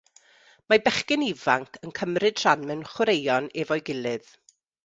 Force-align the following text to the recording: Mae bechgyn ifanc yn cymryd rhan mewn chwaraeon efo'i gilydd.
Mae 0.71 0.79
bechgyn 0.87 1.25
ifanc 1.25 1.77
yn 1.87 1.93
cymryd 2.01 2.41
rhan 2.45 2.67
mewn 2.71 2.83
chwaraeon 2.95 3.55
efo'i 3.65 3.89
gilydd. 3.93 4.37